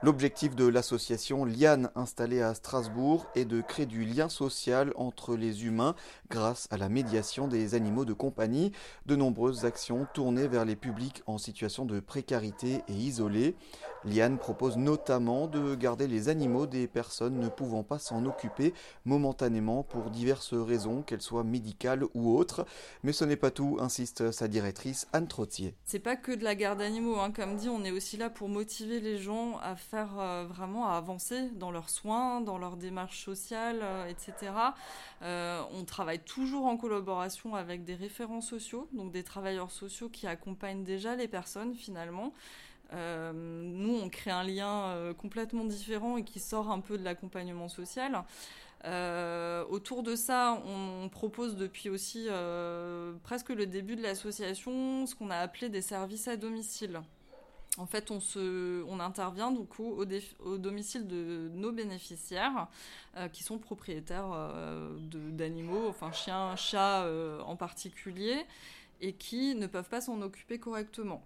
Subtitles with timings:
[0.00, 5.66] L'objectif de l'association Liane installée à Strasbourg est de créer du lien social entre les
[5.66, 5.96] humains
[6.30, 8.70] grâce à la médiation des animaux de compagnie.
[9.06, 13.56] De nombreuses actions tournées vers les publics en situation de précarité et isolés.
[14.04, 18.74] Liane propose notamment de garder les animaux des personnes ne pouvant pas s'en occuper
[19.04, 22.64] momentanément pour diverses raisons, qu'elles soient médicales ou autres.
[23.02, 25.74] Mais ce n'est pas tout, insiste sa directrice Anne Trottier.
[25.84, 27.32] C'est pas que de la garde d'animaux, hein.
[27.32, 31.48] comme dit, on est aussi là pour motiver les gens à euh, vraiment à avancer
[31.54, 34.52] dans leurs soins, dans leur démarche sociale, euh, etc.
[35.22, 40.26] Euh, on travaille toujours en collaboration avec des référents sociaux, donc des travailleurs sociaux qui
[40.26, 42.32] accompagnent déjà les personnes finalement.
[42.92, 48.24] nous, on crée un lien complètement différent et qui sort un peu de l'accompagnement social.
[49.70, 52.28] autour de ça, on, propose depuis aussi
[53.24, 57.00] presque le début de l'association ce qu'on a appelé des services à domicile.
[57.78, 60.04] En fait, on, intervient du coup au,
[60.44, 62.66] au domicile de nos bénéficiaires
[63.16, 64.98] euh, qui sont propriétaires euh,
[65.30, 68.44] d'animaux, enfin chiens, chats euh, en particulier,
[69.00, 71.24] et qui ne peuvent pas s'en occuper correctement.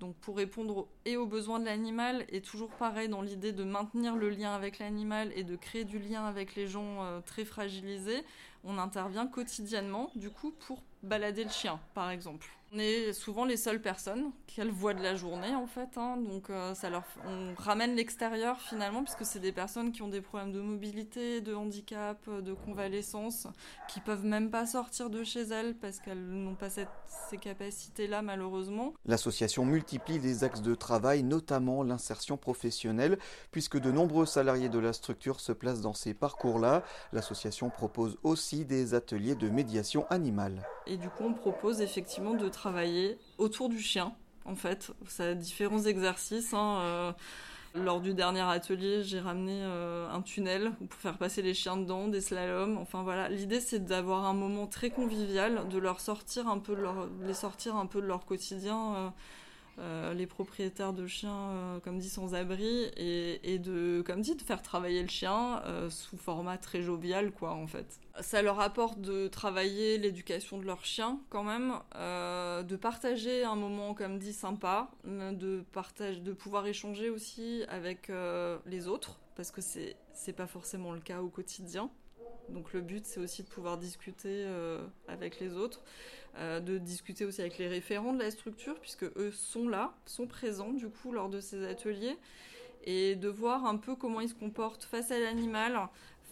[0.00, 4.16] Donc pour répondre et aux besoins de l'animal, et toujours pareil dans l'idée de maintenir
[4.16, 8.24] le lien avec l'animal et de créer du lien avec les gens très fragilisés,
[8.64, 12.48] on intervient quotidiennement du coup pour balader le chien par exemple.
[12.76, 16.16] On est souvent les seules personnes qu'elles voient de la journée en fait, hein.
[16.16, 20.20] donc euh, ça leur, on ramène l'extérieur finalement puisque c'est des personnes qui ont des
[20.20, 23.46] problèmes de mobilité, de handicap, de convalescence,
[23.88, 26.88] qui peuvent même pas sortir de chez elles parce qu'elles n'ont pas cette,
[27.30, 28.94] ces capacités-là malheureusement.
[29.06, 33.18] L'association multiplie les axes de travail, notamment l'insertion professionnelle,
[33.52, 36.82] puisque de nombreux salariés de la structure se placent dans ces parcours-là.
[37.12, 40.62] L'association propose aussi des ateliers de médiation animale.
[40.86, 44.12] Et du coup, on propose effectivement de travailler autour du chien,
[44.44, 44.92] en fait.
[45.08, 46.54] Ça a différents exercices.
[46.54, 47.12] Hein, euh,
[47.74, 52.06] lors du dernier atelier, j'ai ramené euh, un tunnel pour faire passer les chiens dedans,
[52.06, 52.78] des slaloms.
[52.78, 56.76] Enfin voilà, l'idée c'est d'avoir un moment très convivial, de leur sortir un peu
[57.22, 58.94] les sortir un peu de leur quotidien.
[58.94, 59.08] Euh,
[59.78, 64.42] euh, les propriétaires de chiens, euh, comme dit, sans abri, et, de, comme dit, de
[64.42, 68.00] faire travailler le chien euh, sous format très jovial, quoi, en fait.
[68.20, 73.94] Ça leur apporte de travailler l'éducation de leur chien, quand même, de partager un moment,
[73.94, 78.12] comme dit, sympa, de, partage, de pouvoir échanger aussi avec
[78.66, 81.90] les autres, parce que c'est pas forcément le cas au quotidien.
[82.48, 84.46] Donc le but, c'est aussi de pouvoir discuter
[85.08, 85.82] avec les autres.
[86.38, 90.26] Euh, de discuter aussi avec les référents de la structure, puisque eux sont là, sont
[90.26, 92.16] présents du coup lors de ces ateliers,
[92.82, 95.78] et de voir un peu comment ils se comportent face à l'animal,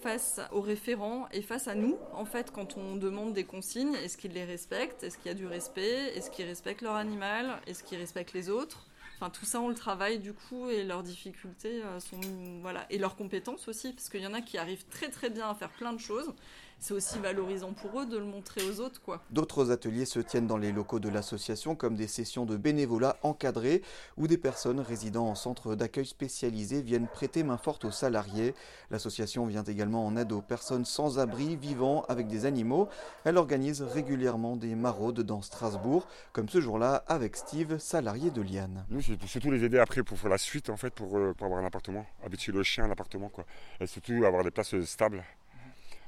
[0.00, 4.16] face aux référents et face à nous, en fait, quand on demande des consignes, est-ce
[4.16, 5.04] qu'ils les respectent?
[5.04, 6.16] Est-ce qu'il y a du respect?
[6.16, 7.60] Est-ce qu'ils respectent leur animal?
[7.68, 8.88] Est-ce qu'ils respectent les autres?
[9.22, 12.18] Enfin, tout ça, on le travaille du coup et leurs difficultés euh, sont
[12.60, 12.86] voilà.
[12.90, 15.54] Et leurs compétences aussi, parce qu'il y en a qui arrivent très très bien à
[15.54, 16.34] faire plein de choses
[16.82, 19.00] c'est aussi valorisant pour eux de le montrer aux autres.
[19.00, 19.22] quoi.
[19.30, 23.82] D'autres ateliers se tiennent dans les locaux de l'association, comme des sessions de bénévolat encadrées,
[24.16, 28.54] où des personnes résidant en centre d'accueil spécialisé viennent prêter main forte aux salariés.
[28.90, 32.88] L'association vient également en aide aux personnes sans abri vivant avec des animaux.
[33.24, 38.84] Elle organise régulièrement des maraudes dans Strasbourg, comme ce jour-là avec Steve, salarié de Liane.
[38.90, 41.46] Nous, c'est surtout les aider après pour faire la suite, en fait, pour, euh, pour
[41.46, 43.44] avoir un appartement, habituer le chien à l'appartement, quoi.
[43.80, 45.22] Et surtout avoir des places stables.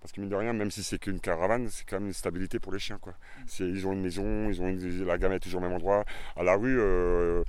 [0.00, 2.58] Parce que mine de rien, même si c'est qu'une caravane, c'est quand même une stabilité
[2.58, 2.98] pour les chiens.
[2.98, 3.14] Quoi.
[3.58, 6.04] Ils ont une maison, ils ont la gamme est toujours au même endroit.
[6.36, 7.44] À la rue, euh,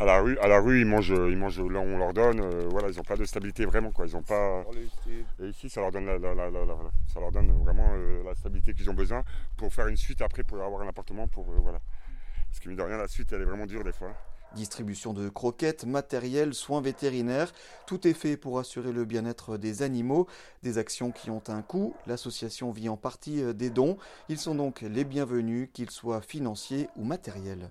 [0.00, 2.40] à la rue, à la rue, ils mangent, ils mangent là où on leur donne.
[2.40, 3.92] Euh, voilà, ils n'ont pas de stabilité vraiment.
[3.92, 4.06] Quoi.
[4.06, 4.64] Ils ont pas.
[5.40, 6.06] Et ici, ça leur donne,
[7.06, 9.22] ça leur donne vraiment euh, la stabilité qu'ils ont besoin
[9.56, 11.28] pour faire une suite après, pour avoir un appartement.
[11.28, 11.78] Pour, voilà.
[12.48, 14.12] Parce que mine de rien, la suite, elle est vraiment dure des fois.
[14.54, 17.52] Distribution de croquettes, matériel, soins vétérinaires,
[17.86, 20.26] tout est fait pour assurer le bien-être des animaux,
[20.62, 21.94] des actions qui ont un coût.
[22.06, 23.98] L'association vit en partie des dons.
[24.28, 27.70] Ils sont donc les bienvenus, qu'ils soient financiers ou matériels.